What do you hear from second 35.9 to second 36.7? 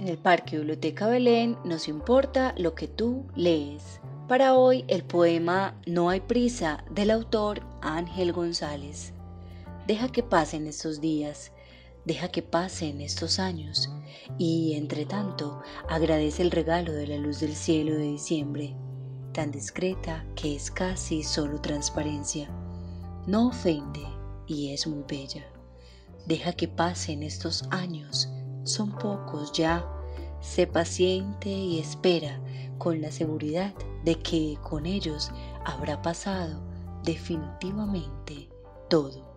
pasado